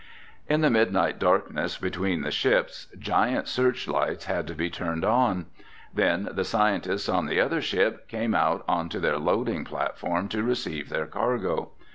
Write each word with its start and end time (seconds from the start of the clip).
In 0.49 0.61
the 0.61 0.71
midnight 0.71 1.19
darkness 1.19 1.77
between 1.77 2.21
the 2.23 2.31
ships, 2.31 2.87
giant 2.97 3.47
searchlights 3.47 4.25
had 4.25 4.47
to 4.47 4.55
be 4.55 4.67
turned 4.67 5.05
on. 5.05 5.45
Then 5.93 6.27
the 6.31 6.43
scientists 6.43 7.07
on 7.07 7.27
the 7.27 7.39
other 7.39 7.61
ship 7.61 8.07
came 8.07 8.33
out 8.33 8.65
onto 8.67 8.99
their 8.99 9.19
loading 9.19 9.63
platform 9.63 10.27
to 10.29 10.41
receive 10.41 10.89
their 10.89 11.05
cargo. 11.05 11.73